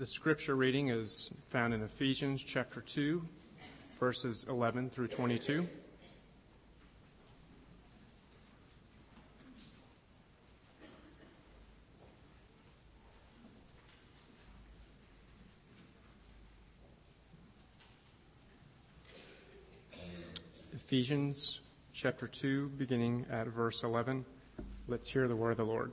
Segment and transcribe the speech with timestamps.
[0.00, 3.22] The scripture reading is found in Ephesians chapter 2,
[3.98, 5.68] verses 11 through 22.
[20.72, 21.60] Ephesians
[21.92, 24.24] chapter 2, beginning at verse 11.
[24.88, 25.92] Let's hear the word of the Lord.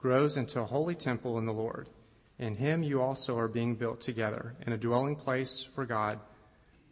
[0.00, 1.86] grows into a holy temple in the Lord.
[2.38, 6.18] In him you also are being built together in a dwelling place for God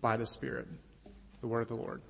[0.02, 0.68] by the Spirit.
[1.40, 2.02] The word of the Lord.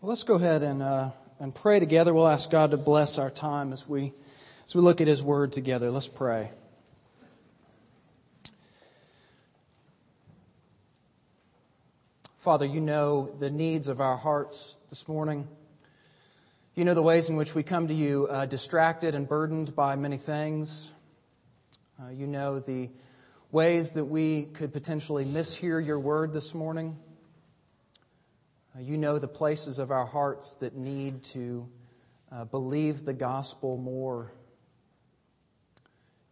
[0.00, 1.10] Well, let's go ahead and, uh,
[1.40, 2.14] and pray together.
[2.14, 4.12] We'll ask God to bless our time as we,
[4.66, 5.90] as we look at His Word together.
[5.90, 6.50] Let's pray.
[12.46, 15.48] Father, you know the needs of our hearts this morning.
[16.76, 19.96] You know the ways in which we come to you uh, distracted and burdened by
[19.96, 20.92] many things.
[22.00, 22.88] Uh, you know the
[23.50, 26.96] ways that we could potentially mishear your word this morning.
[28.76, 31.68] Uh, you know the places of our hearts that need to
[32.30, 34.32] uh, believe the gospel more.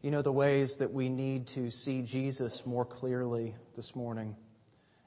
[0.01, 4.37] You know the ways that we need to see Jesus more clearly this morning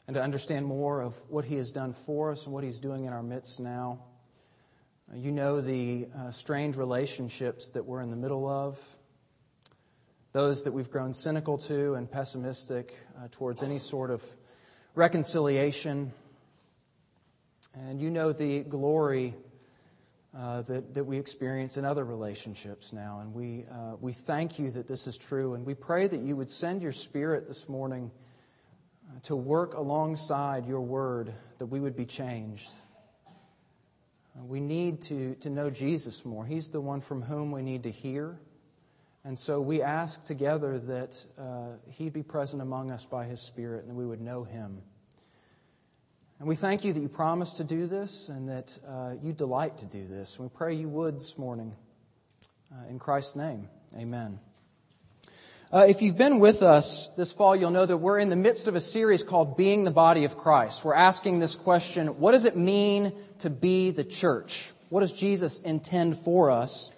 [0.07, 3.06] and to understand more of what He has done for us and what He's doing
[3.06, 4.00] in our midst now.
[5.12, 8.81] Uh, you know the uh, strained relationships that we're in the middle of,
[10.31, 14.23] those that we've grown cynical to and pessimistic uh, towards any sort of
[14.95, 16.12] reconciliation.
[17.74, 19.35] And you know the glory
[20.35, 23.19] uh, that, that we experience in other relationships now.
[23.22, 25.53] And we, uh, we thank you that this is true.
[25.53, 28.12] And we pray that you would send your spirit this morning
[29.23, 32.73] to work alongside your word that we would be changed.
[34.45, 36.45] We need to, to know Jesus more.
[36.45, 38.38] He's the one from whom we need to hear.
[39.23, 43.81] And so we ask together that uh, He'd be present among us by His Spirit
[43.81, 44.81] and that we would know Him.
[46.39, 49.79] And we thank you that you promised to do this and that uh, you delight
[49.79, 50.39] to do this.
[50.39, 51.73] We pray you would this morning.
[52.72, 54.39] Uh, in Christ's name, amen.
[55.69, 58.69] Uh, if you've been with us this fall, you'll know that we're in the midst
[58.69, 60.85] of a series called Being the Body of Christ.
[60.85, 64.72] We're asking this question what does it mean to be the church?
[64.88, 66.89] What does Jesus intend for us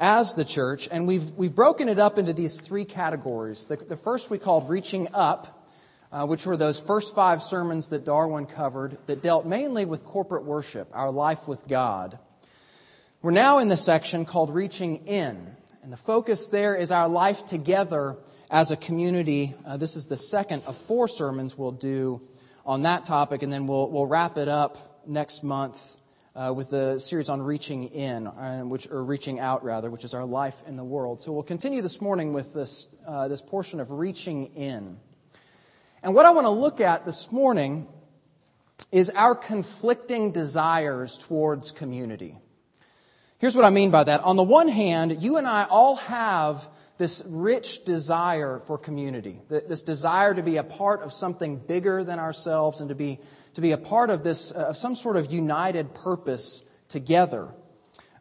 [0.00, 0.88] as the church?
[0.90, 3.66] And we've, we've broken it up into these three categories.
[3.66, 5.64] The, the first we called Reaching Up,
[6.10, 10.42] uh, which were those first five sermons that Darwin covered that dealt mainly with corporate
[10.42, 12.18] worship, our life with God.
[13.22, 15.54] We're now in the section called Reaching In.
[15.90, 18.16] And the focus there is our life together
[18.48, 19.56] as a community.
[19.66, 22.20] Uh, this is the second of four sermons we'll do
[22.64, 25.96] on that topic, and then we'll, we'll wrap it up next month
[26.36, 28.26] uh, with the series on reaching in,
[28.68, 31.22] which, or reaching out rather, which is our life in the world.
[31.22, 34.96] So we'll continue this morning with this, uh, this portion of reaching in.
[36.04, 37.88] And what I want to look at this morning
[38.92, 42.36] is our conflicting desires towards community.
[43.40, 44.20] Here's what I mean by that.
[44.20, 49.80] On the one hand, you and I all have this rich desire for community, this
[49.80, 53.18] desire to be a part of something bigger than ourselves and to be,
[53.54, 57.48] to be a part of this, of some sort of united purpose together.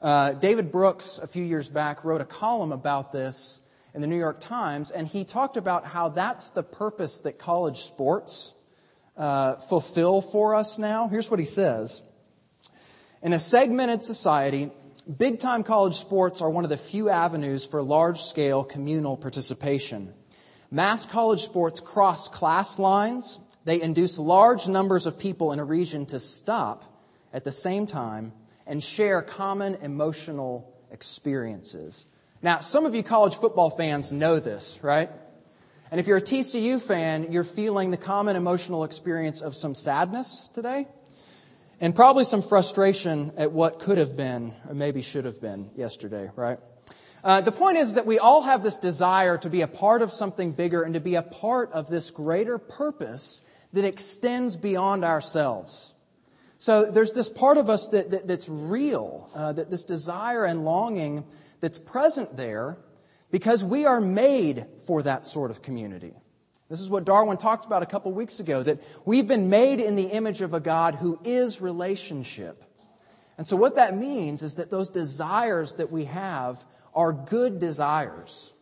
[0.01, 3.61] Uh, David Brooks, a few years back, wrote a column about this
[3.93, 7.79] in the New York Times, and he talked about how that's the purpose that college
[7.79, 8.53] sports
[9.17, 11.09] uh, fulfill for us now.
[11.09, 12.01] Here's what he says
[13.21, 14.71] In a segmented society,
[15.17, 20.13] big time college sports are one of the few avenues for large scale communal participation.
[20.71, 23.39] Mass college sports cross class lines.
[23.65, 26.83] They induce large numbers of people in a region to stop
[27.33, 28.33] at the same time
[28.67, 32.05] and share common emotional experiences.
[32.41, 35.09] Now, some of you college football fans know this, right?
[35.91, 40.49] And if you're a TCU fan, you're feeling the common emotional experience of some sadness
[40.53, 40.85] today
[41.81, 46.29] and probably some frustration at what could have been or maybe should have been yesterday,
[46.35, 46.59] right?
[47.23, 50.11] Uh, the point is that we all have this desire to be a part of
[50.11, 53.41] something bigger and to be a part of this greater purpose
[53.73, 55.93] that extends beyond ourselves.
[56.57, 60.65] So there's this part of us that, that that's real, uh, that this desire and
[60.65, 61.25] longing
[61.59, 62.77] that's present there
[63.31, 66.13] because we are made for that sort of community.
[66.69, 69.95] This is what Darwin talked about a couple weeks ago that we've been made in
[69.95, 72.63] the image of a God who is relationship.
[73.37, 76.63] And so, what that means is that those desires that we have
[76.93, 78.53] are good desires.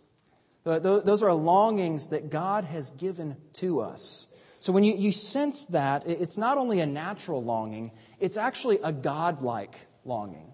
[0.63, 4.27] Those are longings that God has given to us.
[4.59, 8.91] So, when you, you sense that, it's not only a natural longing, it's actually a
[8.91, 10.53] godlike longing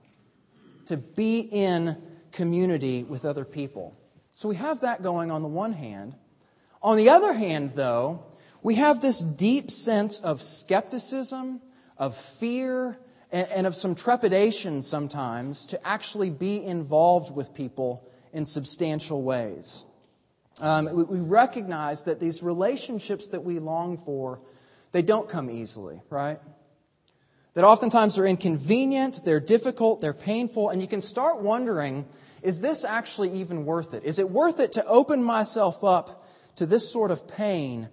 [0.85, 1.97] to be in
[2.31, 3.97] community with other people.
[4.33, 6.15] So we have that going on the one hand.
[6.83, 8.25] On the other hand, though,
[8.61, 11.61] we have this deep sense of skepticism,
[11.97, 12.97] of fear,
[13.31, 19.85] and, of some trepidation sometimes to actually be involved with people in substantial ways.
[20.61, 24.39] Um, we, we recognize that these relationships that we long for,
[24.91, 26.39] they don't come easily, right?
[27.55, 32.05] That oftentimes they're inconvenient, they're difficult, they're painful, and you can start wondering
[32.43, 34.03] is this actually even worth it?
[34.03, 36.22] Is it worth it to open myself up
[36.55, 37.89] to this sort of pain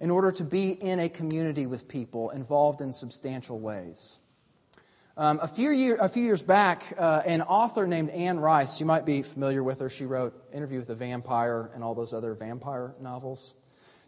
[0.00, 4.18] in order to be in a community with people involved in substantial ways?
[5.16, 8.86] Um, a, few year, a few years back, uh, an author named Anne Rice, you
[8.86, 9.90] might be familiar with her.
[9.90, 13.52] She wrote Interview with the Vampire and all those other vampire novels.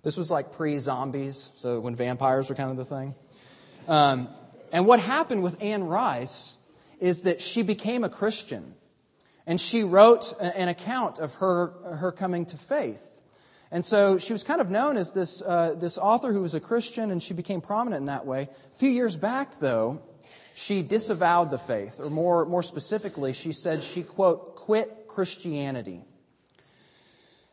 [0.03, 3.15] This was like pre zombies, so when vampires were kind of the thing.
[3.87, 4.29] Um,
[4.73, 6.57] and what happened with Anne Rice
[7.01, 8.75] is that she became a Christian.
[9.47, 13.14] And she wrote an account of her, her coming to faith.
[13.75, 16.61] And so she was kind of known as this, uh, this author who was a
[16.61, 18.49] Christian, and she became prominent in that way.
[18.73, 20.01] A few years back, though,
[20.55, 26.03] she disavowed the faith, or more, more specifically, she said she, quote, quit Christianity.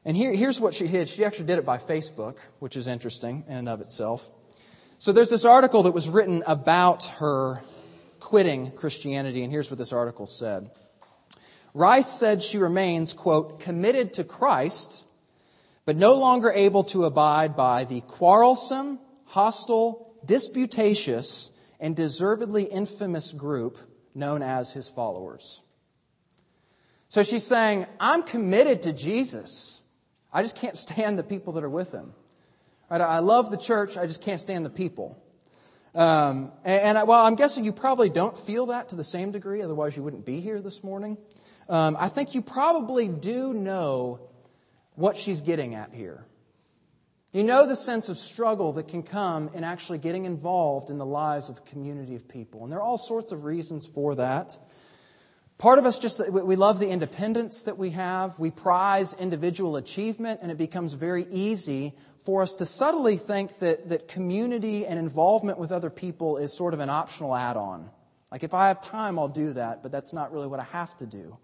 [0.05, 1.09] And here, here's what she did.
[1.09, 4.29] She actually did it by Facebook, which is interesting in and of itself.
[4.99, 7.63] So there's this article that was written about her
[8.19, 10.69] quitting Christianity, and here's what this article said.
[11.73, 15.03] Rice said she remains, quote, committed to Christ,
[15.85, 23.77] but no longer able to abide by the quarrelsome, hostile, disputatious, and deservedly infamous group
[24.13, 25.63] known as his followers.
[27.09, 29.81] So she's saying, I'm committed to Jesus.
[30.31, 32.13] I just can't stand the people that are with him.
[32.89, 33.01] Right?
[33.01, 35.21] I love the church, I just can't stand the people.
[35.93, 39.61] Um, and, and well, I'm guessing you probably don't feel that to the same degree,
[39.61, 41.17] otherwise, you wouldn't be here this morning
[41.71, 44.19] um, I think you probably do know
[44.95, 46.25] what she's getting at here.
[47.33, 51.05] You know the sense of struggle that can come in actually getting involved in the
[51.05, 52.63] lives of a community of people.
[52.63, 54.57] And there are all sorts of reasons for that.
[55.57, 58.37] Part of us just, we love the independence that we have.
[58.39, 63.87] We prize individual achievement, and it becomes very easy for us to subtly think that,
[63.89, 67.89] that community and involvement with other people is sort of an optional add on.
[68.31, 70.97] Like, if I have time, I'll do that, but that's not really what I have
[70.97, 71.37] to do.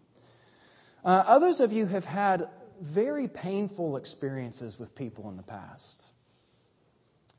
[1.05, 2.49] Uh, others of you have had
[2.81, 6.10] very painful experiences with people in the past.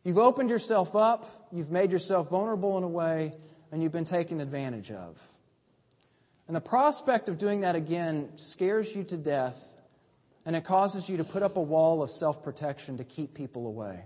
[0.04, 3.34] You've opened yourself up, you've made yourself vulnerable in a way,
[3.70, 5.22] and you've been taken advantage of.
[6.46, 9.62] And the prospect of doing that again scares you to death,
[10.46, 13.66] and it causes you to put up a wall of self protection to keep people
[13.66, 14.04] away.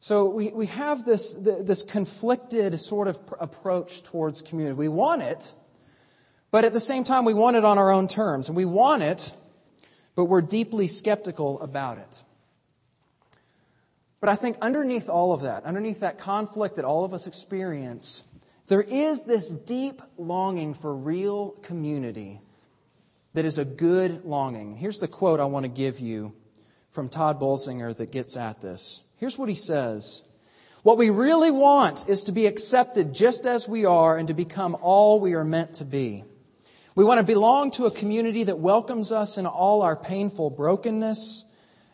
[0.00, 4.74] So we, we have this, this conflicted sort of approach towards community.
[4.74, 5.52] We want it,
[6.50, 8.48] but at the same time, we want it on our own terms.
[8.48, 9.32] And we want it,
[10.16, 12.22] but we're deeply skeptical about it.
[14.20, 18.24] But I think underneath all of that, underneath that conflict that all of us experience,
[18.68, 22.40] there is this deep longing for real community
[23.34, 24.76] that is a good longing.
[24.76, 26.32] Here's the quote I want to give you
[26.90, 29.02] from Tod Bolsinger that gets at this.
[29.16, 30.22] Here's what he says
[30.82, 34.76] What we really want is to be accepted just as we are and to become
[34.80, 36.24] all we are meant to be.
[36.94, 41.44] We want to belong to a community that welcomes us in all our painful brokenness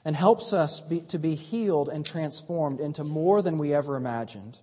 [0.05, 4.59] and helps us be, to be healed and transformed into more than we ever imagined.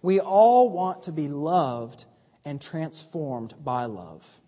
[0.00, 2.06] We all want to be loved
[2.44, 4.40] and transformed by love.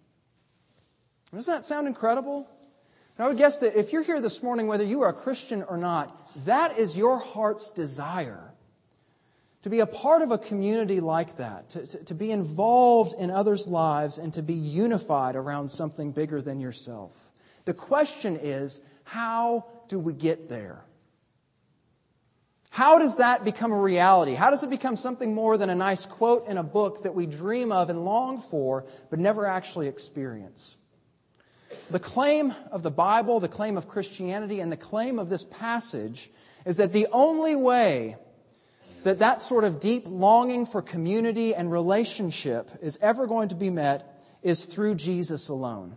[1.35, 2.49] Doesn't that sound incredible?
[3.17, 5.63] And I would guess that if you're here this morning, whether you are a Christian
[5.63, 8.53] or not, that is your heart's desire.
[9.63, 13.31] To be a part of a community like that, to, to, to be involved in
[13.31, 17.33] others' lives, and to be unified around something bigger than yourself.
[17.65, 20.85] The question is, how do we get there?
[22.71, 24.35] How does that become a reality?
[24.35, 27.25] How does it become something more than a nice quote in a book that we
[27.25, 30.77] dream of and long for, but never actually experience?
[31.91, 36.31] The claim of the Bible, the claim of Christianity, and the claim of this passage
[36.67, 38.17] is that the only way
[39.07, 43.71] that that sort of deep longing for community and relationship is ever going to be
[43.71, 45.97] met is through Jesus alone.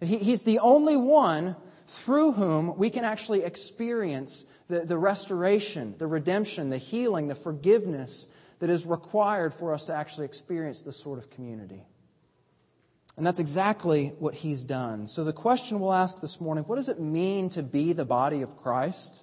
[0.00, 1.54] he's the only one
[1.86, 8.26] through whom we can actually experience the, the restoration, the redemption, the healing, the forgiveness
[8.58, 11.84] that is required for us to actually experience this sort of community.
[13.16, 15.06] And that's exactly what he's done.
[15.06, 18.42] So, the question we'll ask this morning what does it mean to be the body
[18.42, 19.22] of Christ?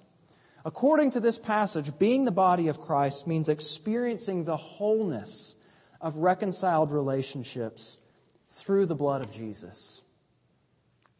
[0.64, 5.56] According to this passage, being the body of Christ means experiencing the wholeness
[6.00, 7.98] of reconciled relationships
[8.50, 10.02] through the blood of Jesus.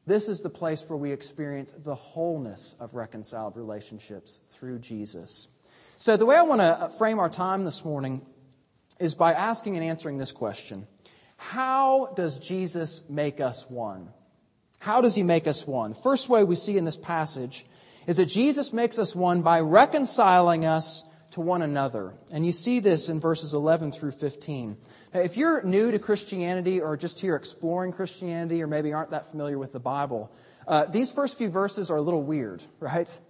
[0.07, 5.49] This is the place where we experience the wholeness of reconciled relationships through Jesus.
[5.99, 8.25] So, the way I want to frame our time this morning
[8.99, 10.87] is by asking and answering this question
[11.37, 14.11] how does Jesus make us one?
[14.79, 15.95] How does he make us one?
[15.95, 17.65] First way we see in this passage
[18.07, 22.15] is that Jesus makes us one by reconciling us to one another.
[22.33, 24.77] And you see this in verses 11 through 15.
[25.15, 29.27] Now, if you're new to Christianity or just here exploring Christianity or maybe aren't that
[29.27, 30.33] familiar with the Bible,
[30.67, 33.21] uh, these first few verses are a little weird, right?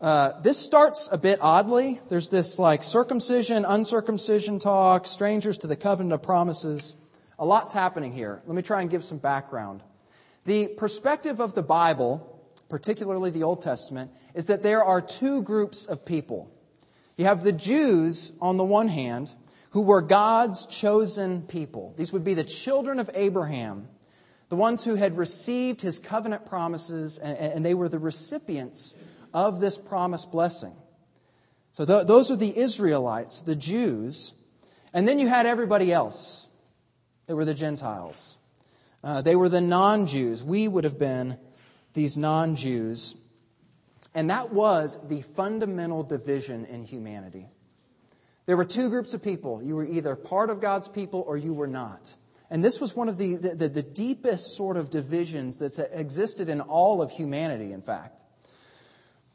[0.00, 2.00] Uh, this starts a bit oddly.
[2.08, 6.96] There's this like circumcision, uncircumcision talk, strangers to the covenant of promises.
[7.38, 8.42] A lot's happening here.
[8.46, 9.82] Let me try and give some background.
[10.44, 12.39] The perspective of the Bible,
[12.70, 16.50] particularly the Old Testament, is that there are two groups of people.
[17.16, 19.34] You have the Jews on the one hand,
[19.70, 21.94] who were God's chosen people.
[21.96, 23.88] These would be the children of Abraham,
[24.48, 28.94] the ones who had received his covenant promises, and, they were the recipients
[29.32, 30.74] of this promised blessing.
[31.72, 34.32] So th- those are the Israelites, the Jews.
[34.92, 36.48] And then you had everybody else.
[37.26, 38.38] They were the Gentiles.
[39.04, 40.42] Uh, they were the non Jews.
[40.42, 41.38] We would have been
[41.94, 43.16] these non Jews.
[44.14, 47.48] And that was the fundamental division in humanity.
[48.46, 49.62] There were two groups of people.
[49.62, 52.14] You were either part of God's people or you were not.
[52.50, 56.60] And this was one of the, the, the deepest sort of divisions that existed in
[56.60, 58.20] all of humanity, in fact.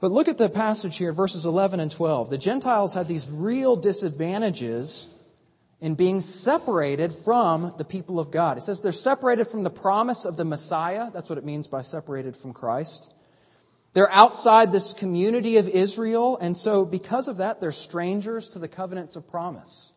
[0.01, 2.29] But look at the passage here, verses 11 and 12.
[2.29, 5.07] The Gentiles had these real disadvantages
[5.85, 8.57] in being separated from the people of God.
[8.57, 11.11] It says they're separated from the promise of the Messiah.
[11.11, 13.13] That's what it means by separated from Christ.
[13.93, 18.67] They're outside this community of Israel, and so because of that, they're strangers to the
[18.67, 19.93] covenants of promise.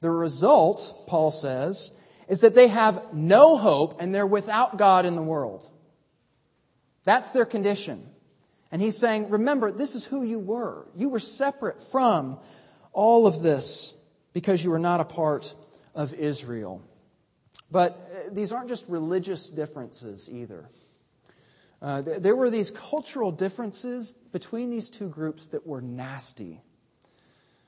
[0.00, 1.92] The result, Paul says,
[2.28, 5.70] is that they have no hope and they're without God in the world.
[7.04, 8.04] That's their condition.
[8.72, 10.88] And he's saying, remember, this is who you were.
[10.96, 12.40] You were separate from
[12.92, 13.94] all of this
[14.38, 15.52] because you were not a part
[15.96, 16.80] of Israel.
[17.72, 20.70] But uh, these aren't just religious differences either.
[21.82, 26.60] Uh, there were these cultural differences between these two groups that were nasty.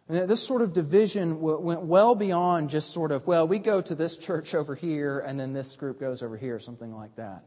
[0.08, 3.96] And this sort of division went well beyond just sort of, well, we go to
[3.96, 7.42] this church over here and then this group goes over here, something like that.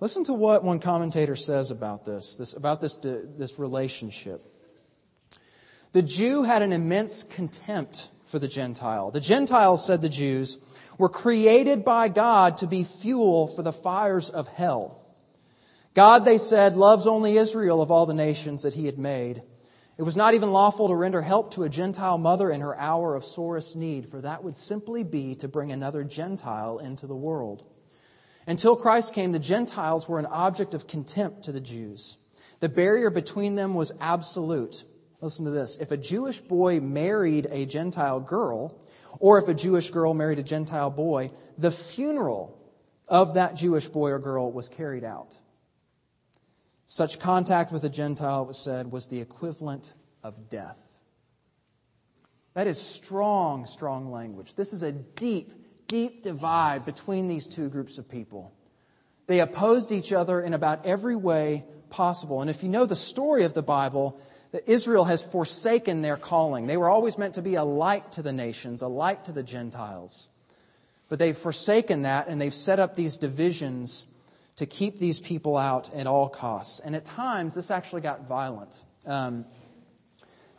[0.00, 4.44] Listen to what one commentator says about this, this about this, this relationship.
[5.92, 9.10] The Jew had an immense contempt for the Gentile.
[9.10, 10.56] The Gentiles, said the Jews,
[10.98, 15.04] were created by God to be fuel for the fires of hell.
[15.94, 19.42] God, they said, loves only Israel of all the nations that he had made.
[19.98, 23.16] It was not even lawful to render help to a Gentile mother in her hour
[23.16, 27.66] of sorest need, for that would simply be to bring another Gentile into the world.
[28.46, 32.16] Until Christ came, the Gentiles were an object of contempt to the Jews.
[32.60, 34.84] The barrier between them was absolute.
[35.20, 35.76] Listen to this.
[35.78, 38.80] If a Jewish boy married a Gentile girl,
[39.18, 42.58] or if a Jewish girl married a Gentile boy, the funeral
[43.08, 45.38] of that Jewish boy or girl was carried out.
[46.86, 51.00] Such contact with a Gentile, it was said, was the equivalent of death.
[52.54, 54.54] That is strong, strong language.
[54.54, 55.52] This is a deep,
[55.86, 58.52] deep divide between these two groups of people.
[59.26, 62.40] They opposed each other in about every way possible.
[62.40, 64.20] And if you know the story of the Bible,
[64.52, 66.66] that Israel has forsaken their calling.
[66.66, 69.42] They were always meant to be a light to the nations, a light to the
[69.42, 70.28] Gentiles.
[71.08, 74.06] But they've forsaken that and they've set up these divisions
[74.56, 76.80] to keep these people out at all costs.
[76.80, 78.84] And at times, this actually got violent.
[79.06, 79.46] Um,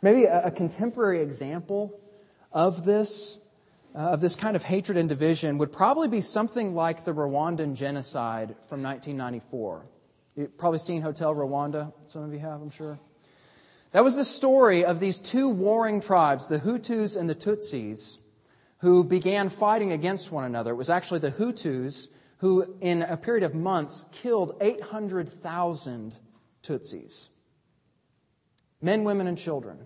[0.00, 2.00] maybe a, a, contemporary example
[2.50, 3.38] of this,
[3.94, 7.76] uh, of this kind of hatred and division, would probably be something like the Rwandan
[7.76, 9.86] genocide from 1994.
[10.34, 11.92] You've probably seen Hotel Rwanda.
[12.06, 12.98] Some of you have, I'm sure.
[13.92, 18.18] That was the story of these two warring tribes, the Hutus and the Tutsis,
[18.78, 20.72] who began fighting against one another.
[20.72, 22.08] It was actually the Hutus
[22.38, 26.18] who, in a period of months, killed 800,000
[26.62, 27.28] Tutsis
[28.82, 29.78] men, women, and children.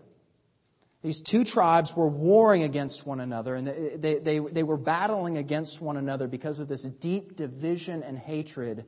[1.02, 5.80] These two tribes were warring against one another, and they, they, they were battling against
[5.80, 8.86] one another because of this deep division and hatred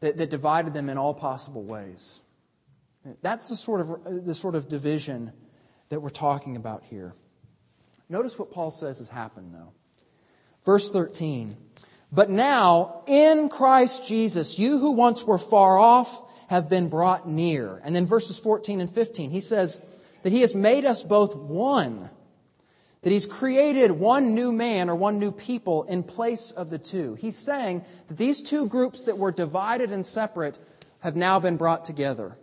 [0.00, 2.20] that, that divided them in all possible ways.
[3.20, 5.32] That's the sort of, the sort of division
[5.88, 7.12] that we're talking about here.
[8.08, 9.72] Notice what Paul says has happened, though.
[10.64, 11.56] Verse 13.
[12.12, 17.80] But now, in Christ Jesus, you who once were far off have been brought near.
[17.82, 19.80] And then verses 14 and 15, he says
[20.22, 22.10] that he has made us both one.
[23.00, 27.14] That he's created one new man or one new people in place of the two.
[27.14, 30.58] He's saying that these two groups that were divided and separate
[31.00, 32.36] have now been brought together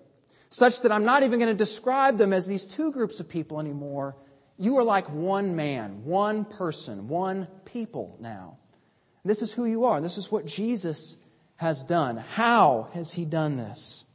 [0.49, 3.59] such that I'm not even going to describe them as these two groups of people
[3.59, 4.15] anymore.
[4.57, 8.57] You are like one man, one person, one people now.
[9.23, 10.01] This is who you are.
[10.01, 11.17] This is what Jesus
[11.57, 12.17] has done.
[12.17, 14.05] How has he done this?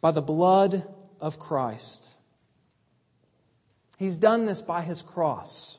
[0.00, 0.86] By the blood
[1.20, 2.16] of Christ.
[3.98, 5.78] He's done this by his cross.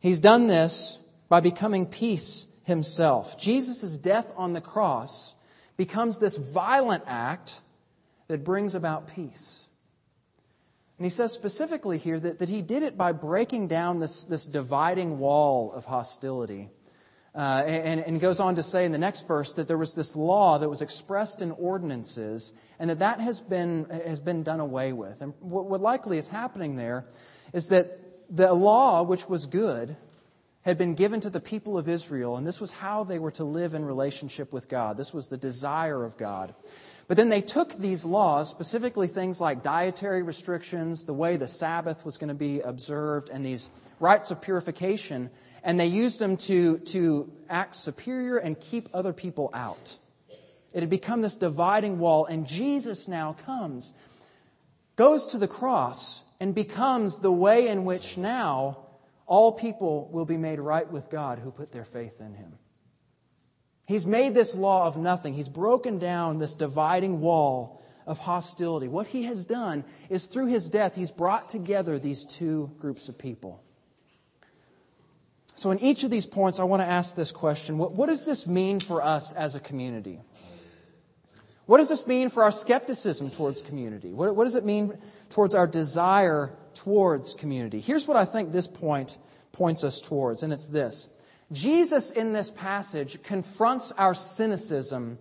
[0.00, 3.38] He's done this by becoming peace himself.
[3.38, 5.34] Jesus' death on the cross
[5.76, 7.60] becomes this violent act
[8.28, 9.66] that brings about peace.
[10.98, 14.44] And he says specifically here that, that he did it by breaking down this, this
[14.44, 16.70] dividing wall of hostility.
[17.34, 20.16] Uh, and, and goes on to say in the next verse that there was this
[20.16, 24.92] law that was expressed in ordinances and that that has been, has been done away
[24.92, 25.22] with.
[25.22, 27.04] And what, what likely is happening there
[27.52, 27.86] is that
[28.28, 29.96] the law, which was good,
[30.62, 33.44] had been given to the people of Israel, and this was how they were to
[33.44, 34.96] live in relationship with God.
[34.96, 36.54] This was the desire of God.
[37.08, 42.04] But then they took these laws, specifically things like dietary restrictions, the way the Sabbath
[42.04, 45.30] was going to be observed, and these rites of purification,
[45.64, 49.96] and they used them to, to act superior and keep other people out.
[50.74, 53.94] It had become this dividing wall, and Jesus now comes,
[54.96, 58.84] goes to the cross, and becomes the way in which now
[59.26, 62.58] all people will be made right with God who put their faith in him.
[63.88, 65.32] He's made this law of nothing.
[65.32, 68.86] He's broken down this dividing wall of hostility.
[68.86, 73.16] What he has done is through his death, he's brought together these two groups of
[73.16, 73.62] people.
[75.54, 78.26] So, in each of these points, I want to ask this question what, what does
[78.26, 80.20] this mean for us as a community?
[81.64, 84.12] What does this mean for our skepticism towards community?
[84.12, 84.98] What, what does it mean
[85.30, 87.80] towards our desire towards community?
[87.80, 89.16] Here's what I think this point
[89.52, 91.08] points us towards, and it's this
[91.52, 95.18] Jesus in this passage confronts our cynicism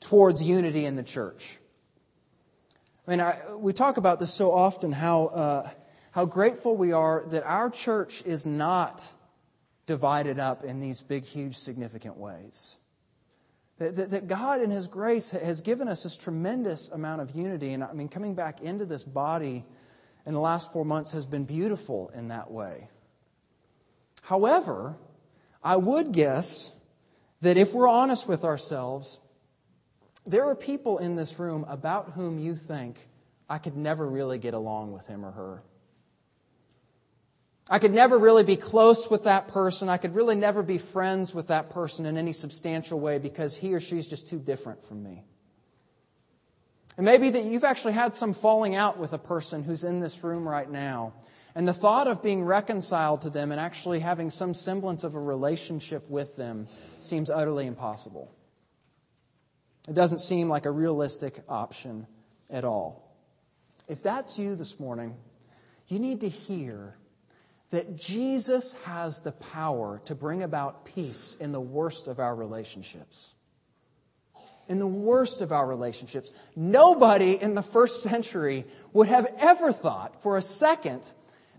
[0.00, 1.58] towards unity in the church.
[3.06, 5.70] I mean, I, we talk about this so often how, uh,
[6.12, 9.12] how grateful we are that our church is not
[9.86, 12.76] divided up in these big, huge, significant ways.
[13.78, 17.72] That, that, that God, in His grace, has given us this tremendous amount of unity.
[17.72, 19.64] And I mean, coming back into this body
[20.24, 22.88] in the last four months has been beautiful in that way.
[24.22, 24.96] However,
[25.64, 26.74] I would guess
[27.40, 29.18] that if we're honest with ourselves,
[30.26, 32.98] there are people in this room about whom you think,
[33.48, 35.62] I could never really get along with him or her.
[37.68, 39.88] I could never really be close with that person.
[39.88, 43.72] I could really never be friends with that person in any substantial way because he
[43.72, 45.24] or she is just too different from me.
[46.96, 50.22] And maybe that you've actually had some falling out with a person who's in this
[50.22, 51.14] room right now.
[51.54, 55.20] And the thought of being reconciled to them and actually having some semblance of a
[55.20, 56.66] relationship with them
[56.98, 58.34] seems utterly impossible.
[59.88, 62.06] It doesn't seem like a realistic option
[62.50, 63.14] at all.
[63.86, 65.16] If that's you this morning,
[65.86, 66.96] you need to hear
[67.70, 73.34] that Jesus has the power to bring about peace in the worst of our relationships.
[74.68, 76.32] In the worst of our relationships.
[76.56, 81.12] Nobody in the first century would have ever thought for a second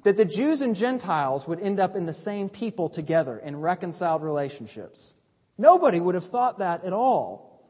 [0.06, 4.22] that the Jews and Gentiles would end up in the same people together in reconciled
[4.22, 5.14] relationships.
[5.58, 7.68] Nobody would have thought that at all.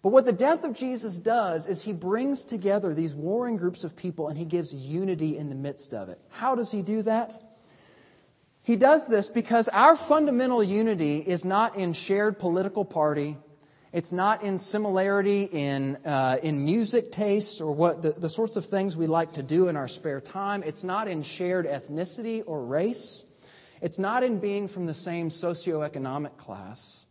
[0.00, 3.96] But what the death of Jesus does is he brings together these warring groups of
[3.96, 6.20] people and he gives unity in the midst of it.
[6.30, 7.32] How does he do that?
[8.62, 13.36] He does this because our fundamental unity is not in shared political party.
[13.94, 18.66] It's not in similarity in, uh, in music taste or what the, the sorts of
[18.66, 20.64] things we like to do in our spare time.
[20.64, 23.24] It's not in shared ethnicity or race.
[23.80, 27.06] It's not in being from the same socioeconomic class.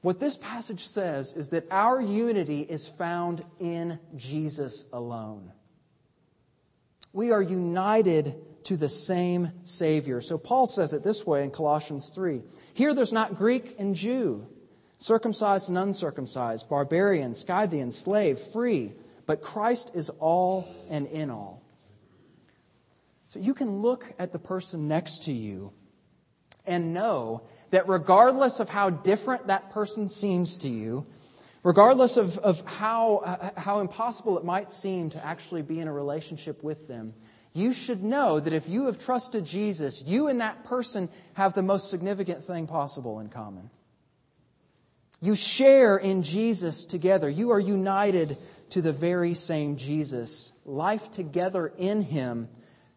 [0.00, 5.52] What this passage says is that our unity is found in Jesus alone.
[7.12, 10.20] We are united to the same Savior.
[10.20, 12.42] So Paul says it this way in Colossians 3.
[12.72, 14.48] Here there's not Greek and Jew,
[14.98, 18.92] circumcised and uncircumcised, barbarian, Scythian, slave, free,
[19.26, 21.62] but Christ is all and in all.
[23.28, 25.72] So you can look at the person next to you
[26.66, 31.06] and know that regardless of how different that person seems to you,
[31.62, 35.92] regardless of, of how, uh, how impossible it might seem to actually be in a
[35.92, 37.14] relationship with them,
[37.52, 41.62] you should know that if you have trusted Jesus, you and that person have the
[41.62, 43.70] most significant thing possible in common.
[45.24, 47.30] You share in Jesus together.
[47.30, 48.36] You are united
[48.68, 50.52] to the very same Jesus.
[50.66, 52.46] Life together in Him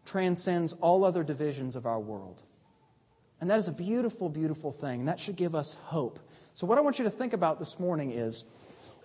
[0.04, 2.42] transcends all other divisions of our world.
[3.40, 5.06] And that is a beautiful, beautiful thing.
[5.06, 6.18] That should give us hope.
[6.52, 8.44] So, what I want you to think about this morning is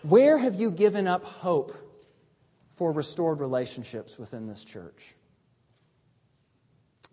[0.01, 1.71] where have you given up hope
[2.71, 5.15] for restored relationships within this church?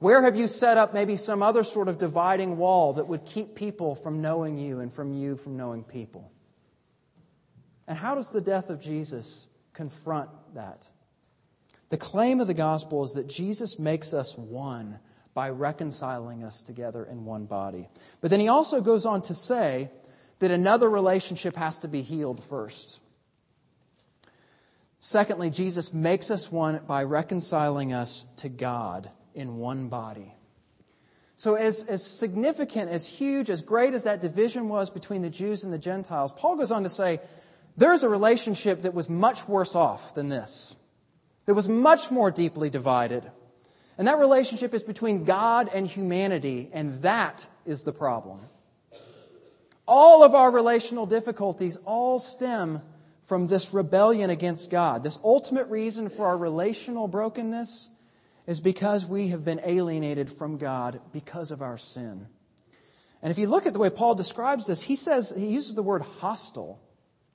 [0.01, 3.55] Where have you set up maybe some other sort of dividing wall that would keep
[3.55, 6.33] people from knowing you and from you from knowing people?
[7.87, 10.89] And how does the death of Jesus confront that?
[11.91, 15.01] The claim of the gospel is that Jesus makes us one
[15.35, 17.91] by reconciling us together in one body.
[18.23, 19.91] But then he also goes on to say
[20.39, 23.03] that another relationship has to be healed first.
[24.99, 30.35] Secondly, Jesus makes us one by reconciling us to God in one body.
[31.37, 35.65] So, as, as significant, as huge, as great as that division was between the Jews
[35.65, 37.21] and the Gentiles, Paul goes on to say
[37.79, 40.77] there's a relationship that was much worse off than this,
[41.47, 43.25] that was much more deeply divided.
[43.97, 48.41] And that relationship is between God and humanity, and that is the problem.
[49.87, 52.81] All of our relational difficulties all stem
[53.23, 55.03] from this rebellion against God.
[55.03, 57.89] This ultimate reason for our relational brokenness
[58.51, 62.27] is because we have been alienated from God because of our sin.
[63.23, 65.85] And if you look at the way Paul describes this, he says, he uses the
[65.85, 66.81] word hostile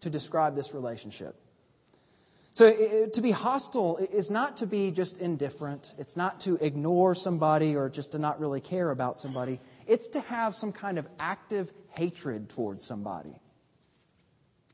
[0.02, 1.40] to describe this relationship.
[2.52, 5.96] So to be hostile is not to be just indifferent.
[5.98, 9.62] It's not to ignore somebody or just to not really care about somebody.
[9.88, 13.40] It's to have some kind of active hatred towards somebody.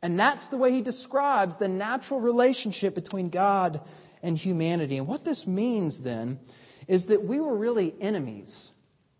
[0.01, 3.83] And that's the way he describes the natural relationship between God
[4.23, 4.97] and humanity.
[4.97, 6.39] And what this means then
[6.87, 8.71] is that we were really enemies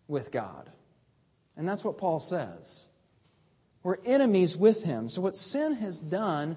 [0.08, 0.70] with God.
[1.56, 2.88] And that's what Paul says.
[3.82, 5.08] We're enemies with him.
[5.08, 6.56] So what sin has done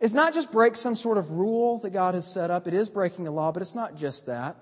[0.00, 2.66] is not just break some sort of rule that God has set up.
[2.66, 4.56] It is breaking a law, but it's not just that.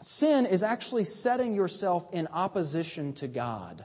[0.00, 3.84] Sin is actually setting yourself in opposition to God.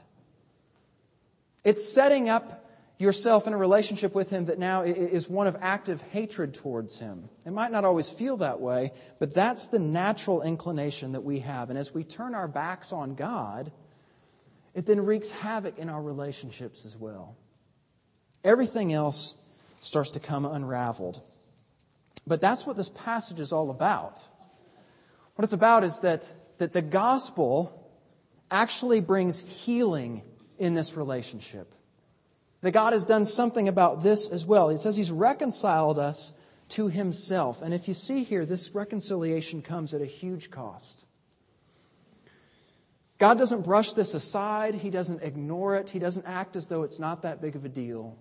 [1.64, 2.63] It's setting up
[3.04, 7.28] yourself in a relationship with Him that now is one of active hatred towards Him.
[7.46, 11.70] It might not always feel that way, but that's the natural inclination that we have.
[11.70, 13.70] And as we turn our backs on God,
[14.74, 17.36] it then wreaks havoc in our relationships as well.
[18.42, 19.36] Everything else
[19.80, 21.22] starts to come unraveled.
[22.26, 24.20] But that's what this passage is all about.
[25.36, 27.88] What it's about is that, that the gospel
[28.50, 30.22] actually brings healing
[30.58, 31.74] in this relationship
[32.64, 34.70] that God has done something about this as well.
[34.70, 36.32] He says He's reconciled us
[36.70, 37.60] to Himself.
[37.60, 41.04] And if you see here, this reconciliation comes at a huge cost.
[43.18, 46.98] God doesn't brush this aside, He doesn't ignore it, He doesn't act as though it's
[46.98, 48.16] not that big of a deal.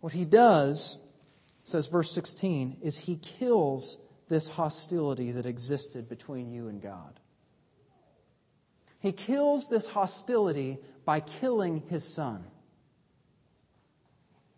[0.00, 0.98] What He does,
[1.64, 7.20] says verse 16, is He kills this hostility that existed between you and God.
[9.00, 12.42] He kills this hostility by killing His Son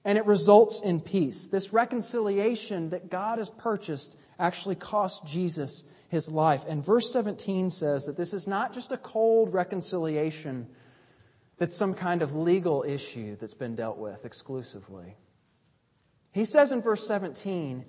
[0.07, 1.49] and it results in peace.
[1.49, 6.65] This reconciliation that God has purchased actually cost Jesus his life.
[6.69, 10.69] And verse 17 says that this is not just a cold reconciliation
[11.59, 15.17] that's some kind of legal issue that's been dealt with exclusively.
[16.31, 17.85] He says in verse 17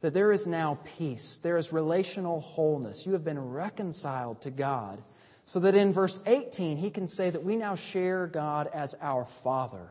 [0.00, 3.06] that there is now peace, there is relational wholeness.
[3.06, 5.00] You have been reconciled to God.
[5.44, 9.24] So that in verse 18, he can say that we now share God as our
[9.24, 9.90] Father.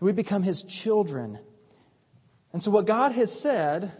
[0.00, 1.38] We become his children.
[2.52, 3.92] And so, what God has said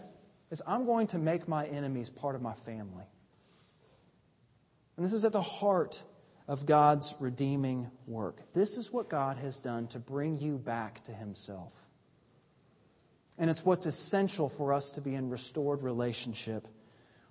[0.49, 3.05] is, I'm going to make my enemies part of my family.
[4.95, 6.03] And this is at the heart
[6.47, 8.41] of God's redeeming work.
[8.53, 11.73] This is what God has done to bring you back to himself.
[13.37, 16.67] And it's what's essential for us to be in restored relationship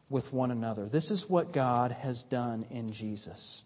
[0.09, 0.89] with one another.
[0.89, 3.65] This is what God has done in Jesus.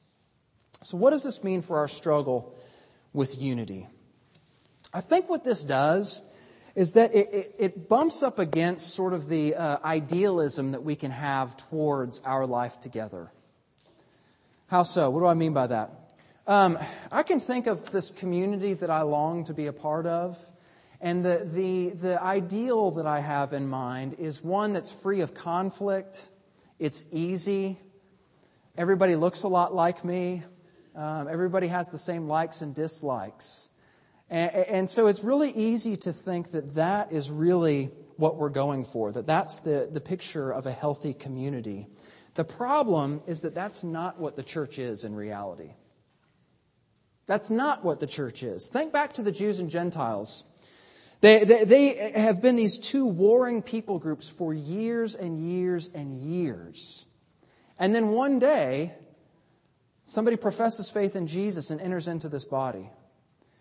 [0.83, 2.59] So, what does this mean for our struggle
[3.13, 3.87] with unity?
[4.95, 6.23] I think what this does
[6.75, 10.97] is that it, it, it bumps up against sort of the uh, idealism that we
[10.97, 13.31] can have towards our life together.
[14.69, 15.11] How so?
[15.11, 15.99] What do I mean by that?
[16.47, 16.79] Um,
[17.11, 20.39] I can think of this community that I long to be a part of,
[21.01, 25.35] and the, the, the ideal that I have in mind is one that's free of
[25.35, 26.31] conflict,
[26.79, 27.79] it's easy,
[28.77, 30.43] everybody looks a lot like me,
[30.97, 33.69] um, everybody has the same likes and dislikes.
[34.33, 39.13] And, so it's really easy to think that that is really what we're going for,
[39.13, 41.87] that that's the, the picture of a healthy community.
[42.35, 45.75] The problem is that that's not what the church is in reality.
[47.27, 48.71] That's not what the church is.
[48.73, 50.45] Think back to the Jews and Gentiles.
[51.21, 56.15] They, they, they, have been these two warring people groups for years and years and
[56.17, 57.05] years.
[57.79, 58.95] And then one day,
[60.05, 62.89] somebody professes faith in Jesus and enters into this body.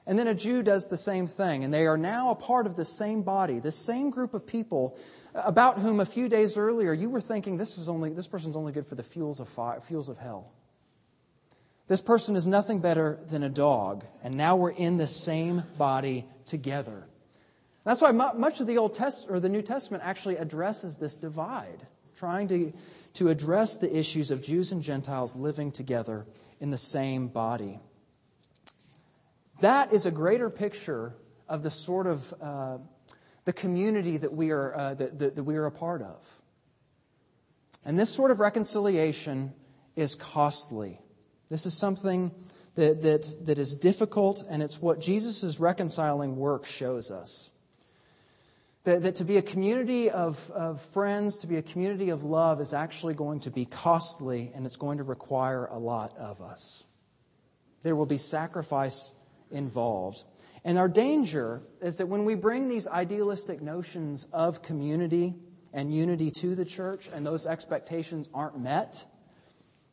[0.08, 2.76] And then a Jew does the same thing, and they are now a part of
[2.76, 4.98] the same body, the same group of people
[5.36, 8.56] uh, about whom a few days earlier you were thinking this is only this person's
[8.56, 10.52] only good for the fuels of fire, fuels of hell.
[11.88, 16.26] This person is nothing better than a dog, and now we're in the same body
[16.46, 17.06] together.
[17.84, 21.86] That's why much of the Old Testament or the New Testament actually addresses this divide,
[22.16, 22.72] trying to,
[23.16, 26.26] to address the issues of Jews and Gentiles living together
[26.60, 27.80] in the same body.
[29.62, 31.14] That is a greater picture
[31.48, 32.78] of the sort of uh,
[33.46, 36.42] the community that we are uh, that, that, that we are a part of.
[37.84, 39.54] And this sort of reconciliation
[39.96, 41.00] is costly.
[41.50, 42.32] This is something
[42.76, 47.52] that, that, that is difficult, and it's what Jesus' reconciling work shows us.
[48.84, 52.62] That, that to be a community of, of friends, to be a community of love,
[52.62, 56.84] is actually going to be costly, and it's going to require a lot of us.
[57.84, 59.14] There will be sacrifice
[59.52, 60.24] involved.
[60.64, 65.36] And our danger is that when we bring these idealistic notions of community
[65.74, 69.06] and unity to the church and those expectations aren't met,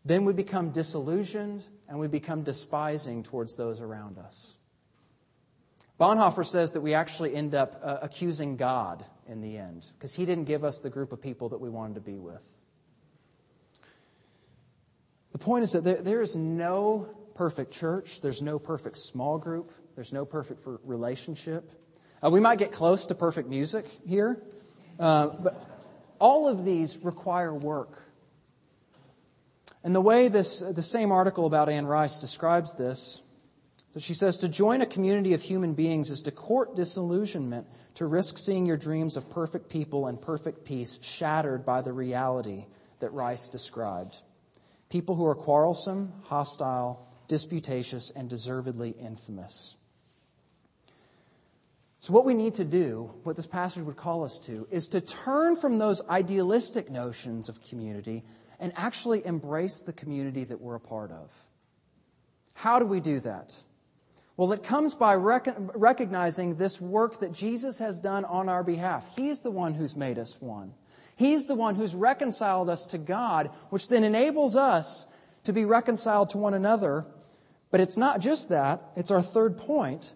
[0.05, 4.57] then we become disillusioned and we become despising towards those around us.
[5.99, 10.25] Bonhoeffer says that we actually end up uh, accusing God in the end because he
[10.25, 12.47] didn't give us the group of people that we wanted to be with.
[15.33, 19.71] The point is that there, there is no perfect church, there's no perfect small group,
[19.95, 21.71] there's no perfect relationship.
[22.21, 24.43] Uh, we might get close to perfect music here,
[24.99, 25.55] uh, but
[26.19, 28.03] all of these require work.
[29.85, 33.23] And the way this, the same article about Anne Rice describes this,
[33.93, 38.07] so she says, to join a community of human beings is to court disillusionment, to
[38.07, 42.67] risk seeing your dreams of perfect people and perfect peace shattered by the reality
[42.99, 44.17] that Rice described.
[44.91, 49.77] People who are quarrelsome, hostile, disputatious, and deservedly infamous.
[52.01, 55.01] So, what we need to do, what this passage would call us to, is to
[55.01, 58.25] turn from those idealistic notions of community
[58.59, 61.33] and actually embrace the community that we're a part of.
[62.55, 63.55] How do we do that?
[64.37, 69.05] Well, it comes by rec- recognizing this work that Jesus has done on our behalf.
[69.17, 70.75] He's the one who's made us one.
[71.17, 75.09] He's the one who's reconciled us to God, which then enables us
[75.43, 77.05] to be reconciled to one another
[77.71, 80.15] but it's not just that, it's our third point.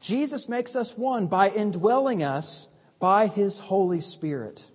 [0.00, 4.68] Jesus makes us one by indwelling us by his Holy Spirit.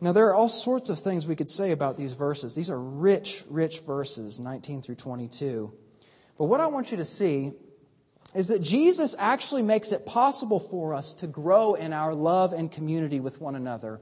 [0.00, 2.56] Now, there are all sorts of things we could say about these verses.
[2.56, 5.72] These are rich, rich verses, 19 through 22.
[6.36, 7.52] But what I want you to see
[8.34, 12.70] is that Jesus actually makes it possible for us to grow in our love and
[12.70, 14.00] community with one another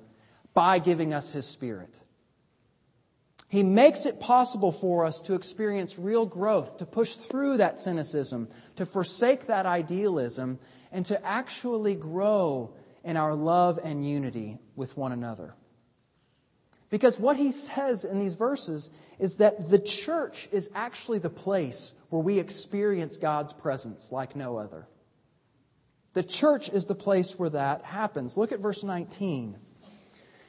[0.54, 2.00] by giving us his Spirit.
[3.50, 8.48] He makes it possible for us to experience real growth, to push through that cynicism,
[8.76, 10.60] to forsake that idealism,
[10.92, 15.54] and to actually grow in our love and unity with one another.
[16.90, 21.94] Because what he says in these verses is that the church is actually the place
[22.08, 24.86] where we experience God's presence like no other.
[26.12, 28.38] The church is the place where that happens.
[28.38, 29.58] Look at verse 19.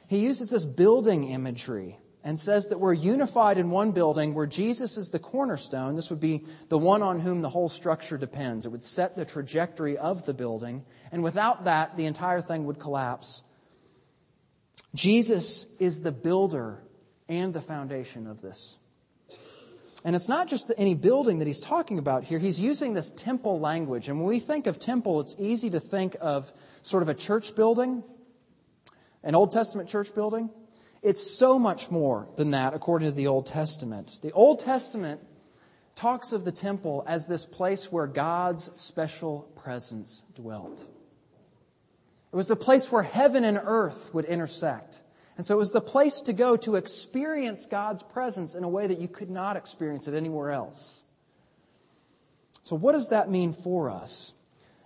[0.06, 4.96] He uses this building imagery and says that we're unified in one building where Jesus
[4.96, 5.96] is the cornerstone.
[5.96, 8.64] This would be the one on whom the whole structure depends.
[8.64, 10.84] It would set the trajectory of the building.
[11.10, 13.42] And without that, the entire thing would collapse.
[14.94, 16.82] Jesus is the builder
[17.28, 18.78] and the foundation of this.
[20.04, 22.38] And it's not just any building that he's talking about here.
[22.38, 24.08] He's using this temple language.
[24.08, 27.54] And when we think of temple, it's easy to think of sort of a church
[27.54, 28.02] building,
[29.22, 30.50] an Old Testament church building.
[31.02, 34.20] It's so much more than that, according to the Old Testament.
[34.22, 35.20] The Old Testament
[35.96, 40.86] talks of the temple as this place where God's special presence dwelt.
[42.32, 45.02] It was the place where heaven and earth would intersect.
[45.36, 48.86] And so it was the place to go to experience God's presence in a way
[48.86, 51.04] that you could not experience it anywhere else.
[52.62, 54.34] So, what does that mean for us?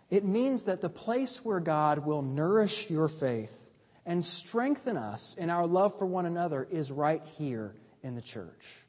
[0.08, 3.65] It means that the place where God will nourish your faith
[4.06, 8.84] and strengthen us in our love for one another is right here in the church.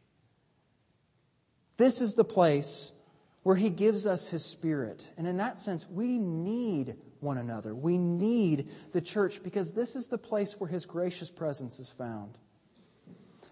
[1.75, 2.93] This is the place
[3.43, 5.11] where He gives us His Spirit.
[5.17, 7.73] And in that sense, we need one another.
[7.73, 12.37] We need the church because this is the place where his gracious presence is found.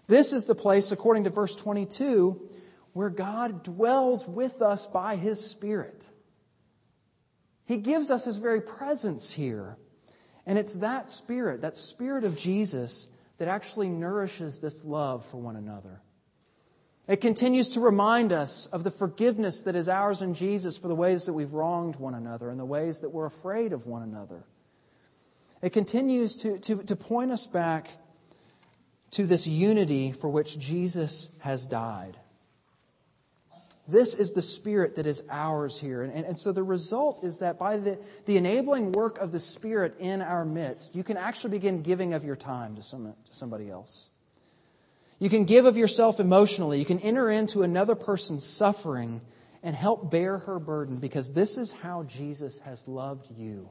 [0.08, 2.50] This is the place, according to verse 22,
[2.94, 6.10] where God dwells with us by his Spirit.
[7.66, 9.78] He gives us his very presence here.
[10.46, 15.56] And it's that Spirit, that Spirit of Jesus, that actually nourishes this love for one
[15.56, 16.02] another.
[17.08, 20.96] It continues to remind us of the forgiveness that is ours in Jesus for the
[20.96, 24.44] ways that we've wronged one another and the ways that we're afraid of one another.
[25.62, 27.90] It continues to, to, to point us back
[29.12, 32.18] to this unity for which Jesus has died.
[33.88, 36.02] This is the spirit that is ours here.
[36.02, 39.40] And, and, and, so the result is that by the, the enabling work of the
[39.40, 43.34] Spirit in our midst, you can actually begin giving of your time to, some, to
[43.34, 44.10] somebody else.
[45.20, 46.80] You can give of yourself emotionally.
[46.80, 49.22] You can enter into another person's suffering
[49.62, 53.70] and help bear her burden because this is how Jesus has loved you.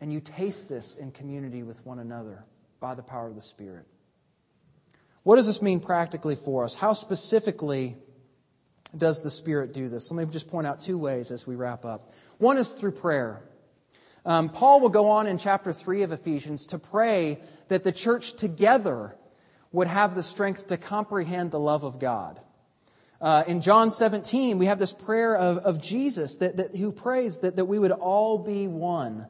[0.00, 2.44] And you taste this in community with one another
[2.80, 3.86] by the power of the Spirit.
[5.22, 6.74] What does this mean practically for us?
[6.74, 7.96] How specifically
[8.96, 10.10] does the Spirit do this?
[10.10, 12.10] Let me just point out two ways as we wrap up.
[12.38, 13.42] One is through prayer.
[14.24, 18.34] Um, Paul will go on in chapter 3 of Ephesians to pray that the church
[18.34, 19.16] together
[19.72, 22.40] would have the strength to comprehend the love of God.
[23.20, 27.40] Uh, in John 17, we have this prayer of, of Jesus that, that, who prays
[27.40, 29.26] that, that we would all be one,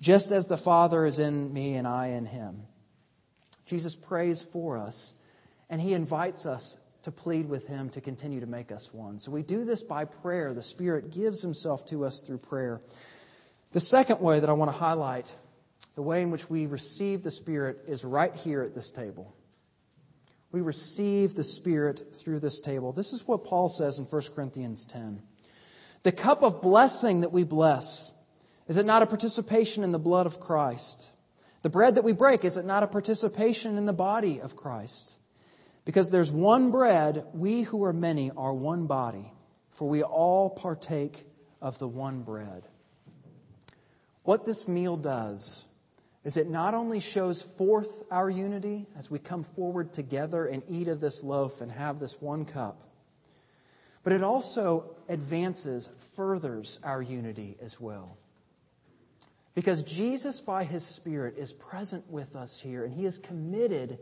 [0.00, 2.62] just as the Father is in me and I in him.
[3.66, 5.14] Jesus prays for us,
[5.68, 9.18] and he invites us to plead with him to continue to make us one.
[9.18, 10.52] So we do this by prayer.
[10.52, 12.80] The Spirit gives himself to us through prayer.
[13.72, 15.34] The second way that I want to highlight,
[15.94, 19.34] the way in which we receive the Spirit, is right here at this table.
[20.52, 22.92] We receive the Spirit through this table.
[22.92, 25.22] This is what Paul says in 1 Corinthians 10.
[26.02, 28.12] The cup of blessing that we bless,
[28.66, 31.12] is it not a participation in the blood of Christ?
[31.62, 35.19] The bread that we break, is it not a participation in the body of Christ?
[35.84, 39.32] Because there's one bread, we who are many are one body,
[39.70, 41.26] for we all partake
[41.60, 42.64] of the one bread.
[44.22, 45.66] What this meal does
[46.22, 50.88] is it not only shows forth our unity as we come forward together and eat
[50.88, 52.82] of this loaf and have this one cup,
[54.02, 58.16] but it also advances, furthers our unity as well.
[59.54, 63.98] Because Jesus, by his Spirit, is present with us here, and he is committed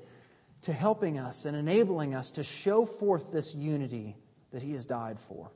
[0.63, 4.17] to helping us and enabling us to show forth this unity
[4.53, 5.51] that he has died for.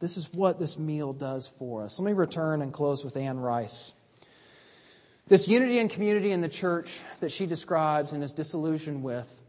[0.00, 1.98] This is what this meal does for us.
[1.98, 3.94] Let me return and close with Anne Rice.
[5.26, 9.42] This unity and community in the church that she describes and is disillusioned with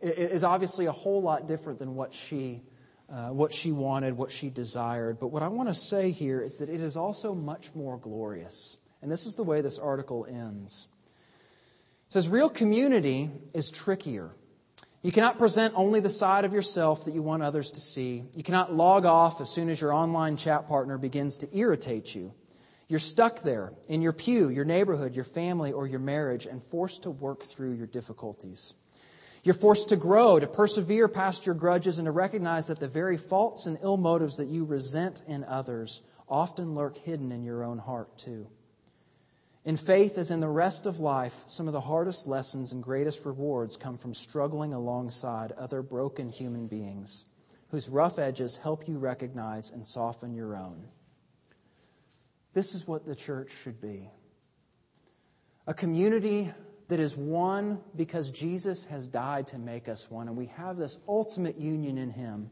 [0.00, 2.62] is obviously a whole lot different than what she,
[3.10, 5.20] uh, what she wanted, what she desired.
[5.20, 8.78] But what I want to say here is that it is also much more glorious.
[9.02, 10.88] And this is the way this article ends.
[12.10, 14.32] Says, Real community is trickier.
[15.00, 18.24] You cannot present only the side of yourself that you want others to see.
[18.34, 22.34] You cannot log off as soon as your online chat partner begins to irritate you.
[22.88, 27.04] You're stuck there in your pew, your neighborhood, your family, or your marriage, and forced
[27.04, 28.74] to work through your difficulties.
[29.44, 33.18] You're forced to grow, to persevere past your grudges, and to recognize that the very
[33.18, 37.78] faults and ill motives that you resent in others often lurk hidden in your own
[37.78, 38.48] heart, too.
[39.64, 43.26] In faith, as in the rest of life, some of the hardest lessons and greatest
[43.26, 47.26] rewards come from struggling alongside other broken human beings
[47.70, 50.88] whose rough edges help you recognize and soften your own.
[52.52, 54.10] This is what the church should be
[55.66, 56.52] a community
[56.88, 60.98] that is one because Jesus has died to make us one, and we have this
[61.06, 62.50] ultimate union in Him.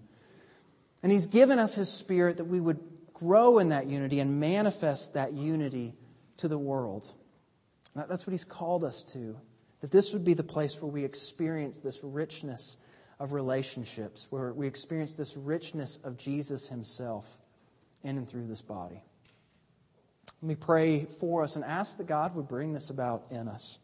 [1.03, 2.79] And He's given us His Spirit that we would
[3.13, 5.95] grow in that unity and manifest that unity
[6.39, 7.13] to the world.
[7.95, 9.37] That's what He's called us to.
[9.81, 12.77] That this would be the place where we experience this richness
[13.21, 17.41] of relationships, where we experience this richness of Jesus Himself
[18.03, 19.03] in and through this body.
[20.41, 23.79] Let me pray for us and ask that God would bring this about in us.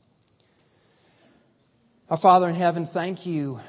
[2.08, 3.60] Our Father in heaven, thank you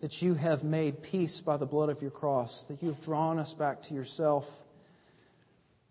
[0.00, 3.38] that you have made peace by the blood of your cross, that you have drawn
[3.38, 4.65] us back to yourself,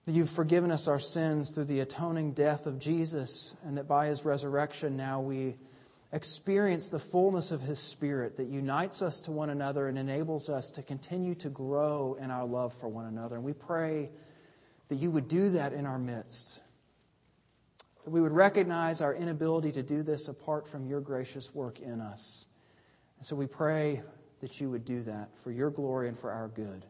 [0.06, 4.08] that you've forgiven us our sins through the atoning death of Jesus, and that by
[4.08, 5.56] his resurrection now we
[6.12, 10.72] experience the fullness of his Spirit that unites us to one another and enables us
[10.72, 13.36] to continue to grow in our love for one another.
[13.36, 14.12] And we pray
[14.88, 16.62] that you would do that in our midst.
[18.06, 22.00] That we would recognize our inability to do this apart from your gracious work in
[22.00, 22.46] us.
[23.18, 24.04] And so we pray
[24.42, 26.86] that you would do that for your glory and for our good.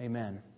[0.00, 0.53] Amen.